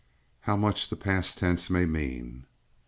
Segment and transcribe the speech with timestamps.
[0.49, 2.47] How much the past tense may mean!